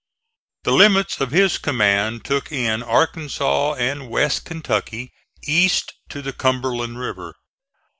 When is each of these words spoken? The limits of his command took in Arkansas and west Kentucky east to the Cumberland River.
The 0.63 0.71
limits 0.71 1.21
of 1.21 1.29
his 1.29 1.59
command 1.59 2.25
took 2.25 2.51
in 2.51 2.81
Arkansas 2.81 3.75
and 3.75 4.09
west 4.09 4.45
Kentucky 4.45 5.11
east 5.45 5.93
to 6.09 6.23
the 6.23 6.33
Cumberland 6.33 6.97
River. 6.97 7.35